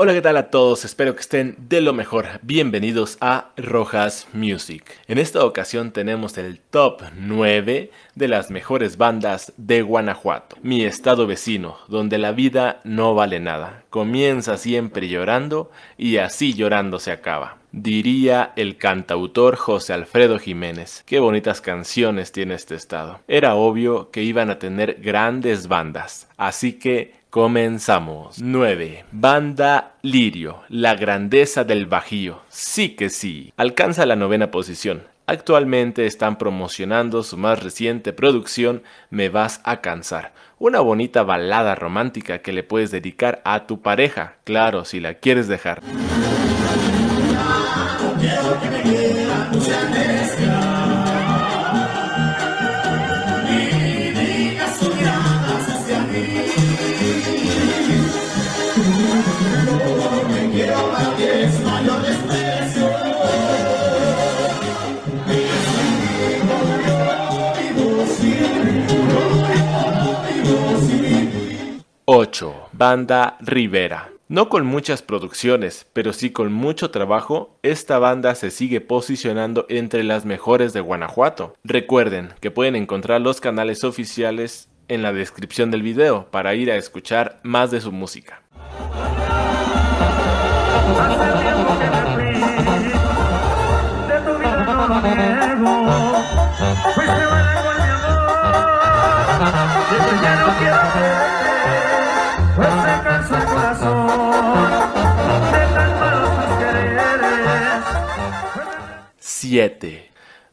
[0.00, 0.84] Hola, ¿qué tal a todos?
[0.84, 2.38] Espero que estén de lo mejor.
[2.42, 4.84] Bienvenidos a Rojas Music.
[5.08, 11.26] En esta ocasión tenemos el top 9 de las mejores bandas de Guanajuato, mi estado
[11.26, 13.82] vecino, donde la vida no vale nada.
[13.90, 17.58] Comienza siempre llorando y así llorando se acaba.
[17.72, 21.02] Diría el cantautor José Alfredo Jiménez.
[21.06, 23.18] Qué bonitas canciones tiene este estado.
[23.26, 28.42] Era obvio que iban a tener grandes bandas, así que Comenzamos.
[28.42, 29.04] 9.
[29.12, 32.42] Banda Lirio, la grandeza del Bajío.
[32.48, 33.52] Sí que sí.
[33.56, 35.04] Alcanza la novena posición.
[35.26, 42.38] Actualmente están promocionando su más reciente producción Me vas a cansar, una bonita balada romántica
[42.38, 45.80] que le puedes dedicar a tu pareja, claro, si la quieres dejar.
[72.72, 74.10] Banda Rivera.
[74.28, 80.04] No con muchas producciones, pero sí con mucho trabajo, esta banda se sigue posicionando entre
[80.04, 81.54] las mejores de Guanajuato.
[81.64, 86.76] Recuerden que pueden encontrar los canales oficiales en la descripción del video para ir a
[86.76, 88.42] escuchar más de su música.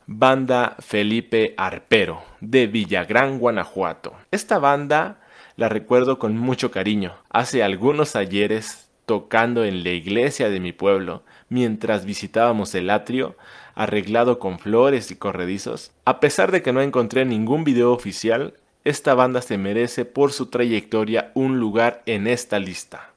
[0.08, 4.14] Banda Felipe Arpero, de Villagrán, Guanajuato.
[4.32, 5.18] Esta banda
[5.58, 7.14] la recuerdo con mucho cariño.
[7.30, 13.36] Hace algunos ayeres, tocando en la iglesia de mi pueblo, mientras visitábamos el atrio,
[13.74, 15.92] arreglado con flores y corredizos.
[16.06, 18.53] A pesar de que no encontré ningún video oficial,
[18.86, 23.09] esta banda se merece por su trayectoria un lugar en esta lista.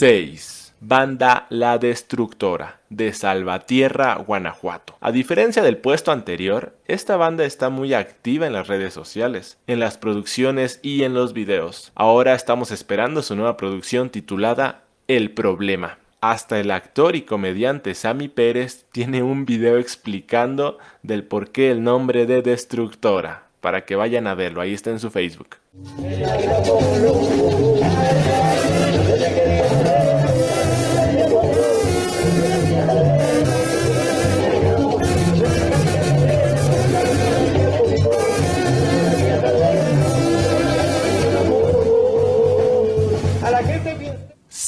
[0.00, 0.72] Seis.
[0.80, 4.96] Banda La Destructora, de Salvatierra, Guanajuato.
[4.98, 9.78] A diferencia del puesto anterior, esta banda está muy activa en las redes sociales, en
[9.78, 11.92] las producciones y en los videos.
[11.94, 15.98] Ahora estamos esperando su nueva producción titulada El Problema.
[16.22, 21.82] Hasta el actor y comediante Sammy Pérez tiene un video explicando del por qué el
[21.82, 25.56] nombre de Destructora, para que vayan a verlo, ahí está en su Facebook.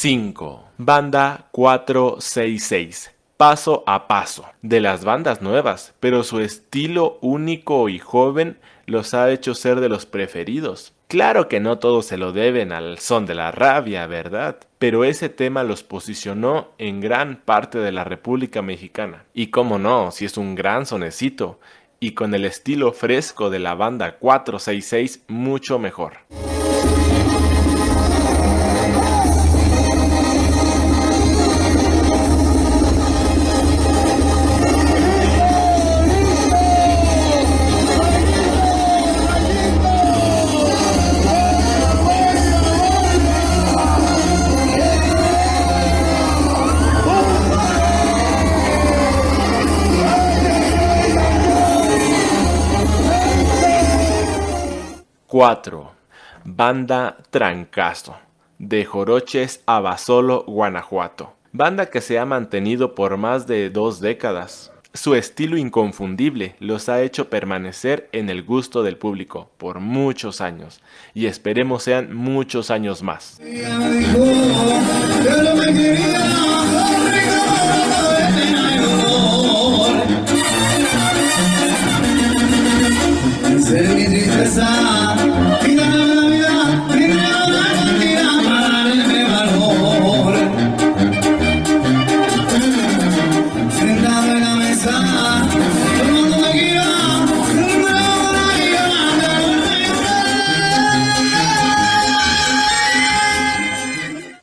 [0.02, 0.64] 5.
[0.78, 3.12] Banda 466.
[3.36, 4.46] Paso a paso.
[4.60, 9.88] De las bandas nuevas, pero su estilo único y joven los ha hecho ser de
[9.88, 10.92] los preferidos.
[11.06, 14.56] Claro que no todos se lo deben al son de la rabia, ¿verdad?
[14.80, 19.26] Pero ese tema los posicionó en gran parte de la República Mexicana.
[19.32, 21.60] Y cómo no, si es un gran sonecito,
[22.00, 26.14] y con el estilo fresco de la banda 466 mucho mejor.
[55.42, 55.90] 4.
[56.44, 58.14] Banda Trancazo,
[58.60, 61.34] de Joroches a Basolo, Guanajuato.
[61.50, 64.70] Banda que se ha mantenido por más de dos décadas.
[64.94, 70.80] Su estilo inconfundible los ha hecho permanecer en el gusto del público por muchos años
[71.12, 73.40] y esperemos sean muchos años más.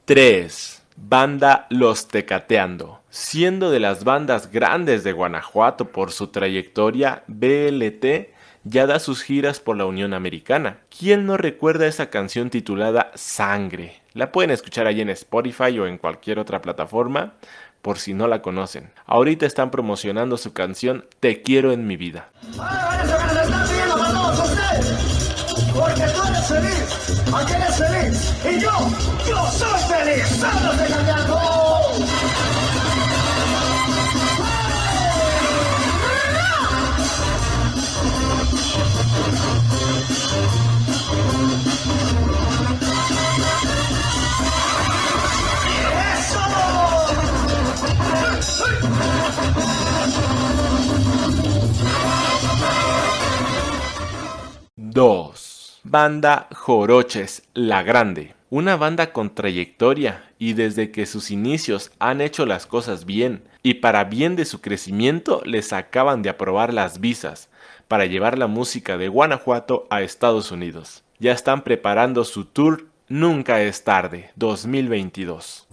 [0.10, 0.82] 3.
[0.96, 3.04] Banda Los Tecateando.
[3.12, 8.34] Siendo de las bandas grandes de Guanajuato por su trayectoria, BLT
[8.64, 10.80] ya da sus giras por la Unión Americana.
[10.90, 14.02] ¿Quién no recuerda esa canción titulada Sangre?
[14.14, 17.34] La pueden escuchar allí en Spotify o en cualquier otra plataforma
[17.84, 18.92] por si no la conocen.
[19.06, 22.32] Ahorita están promocionando su canción Te quiero en mi vida.
[25.80, 28.72] Porque tú eres feliz, aquí eres feliz, y yo,
[29.26, 30.42] yo soy feliz.
[30.42, 31.59] ¡Vamos
[55.92, 58.36] Banda Joroches La Grande.
[58.52, 63.76] Una banda con trayectoria y desde que sus inicios han hecho las cosas bien y
[63.76, 67.50] para bien de su crecimiento les acaban de aprobar las visas
[67.88, 71.04] para llevar la música de Guanajuato a Estados Unidos.
[71.18, 75.68] Ya están preparando su tour Nunca es tarde 2022.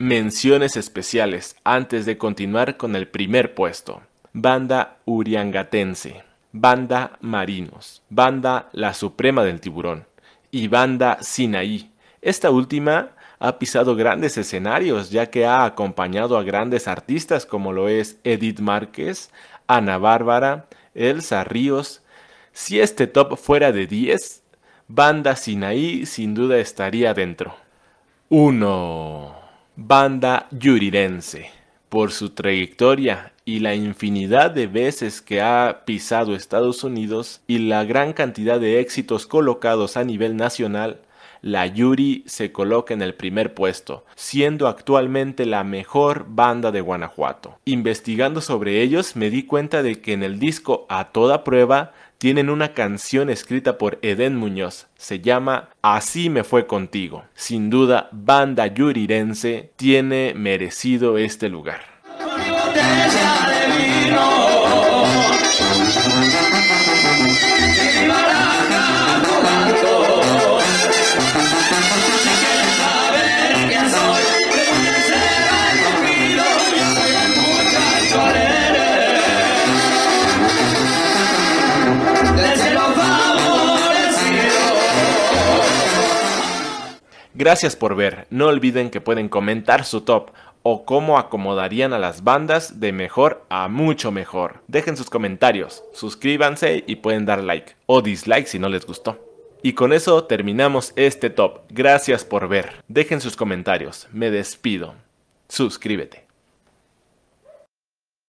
[0.00, 4.00] Menciones especiales antes de continuar con el primer puesto.
[4.32, 6.22] Banda Uriangatense,
[6.52, 10.06] Banda Marinos, Banda La Suprema del Tiburón
[10.52, 11.90] y Banda Sinaí.
[12.22, 13.10] Esta última
[13.40, 18.60] ha pisado grandes escenarios ya que ha acompañado a grandes artistas como lo es Edith
[18.60, 19.32] Márquez,
[19.66, 22.02] Ana Bárbara, Elsa Ríos.
[22.52, 24.44] Si este top fuera de 10,
[24.86, 27.56] Banda Sinaí sin duda estaría dentro.
[28.28, 29.37] 1.
[29.80, 31.52] Banda yurirense.
[31.88, 37.84] Por su trayectoria y la infinidad de veces que ha pisado Estados Unidos y la
[37.84, 40.98] gran cantidad de éxitos colocados a nivel nacional,
[41.42, 47.60] la Yuri se coloca en el primer puesto, siendo actualmente la mejor banda de Guanajuato.
[47.64, 52.50] Investigando sobre ellos me di cuenta de que en el disco A Toda Prueba tienen
[52.50, 54.88] una canción escrita por Eden Muñoz.
[54.96, 57.24] Se llama Así me fue contigo.
[57.34, 61.80] Sin duda, banda yurirense tiene merecido este lugar.
[87.38, 90.32] Gracias por ver, no olviden que pueden comentar su top
[90.64, 94.64] o cómo acomodarían a las bandas de mejor a mucho mejor.
[94.66, 99.24] Dejen sus comentarios, suscríbanse y pueden dar like o dislike si no les gustó.
[99.62, 101.60] Y con eso terminamos este top.
[101.68, 102.82] Gracias por ver.
[102.88, 104.08] Dejen sus comentarios.
[104.12, 104.96] Me despido.
[105.48, 106.27] Suscríbete.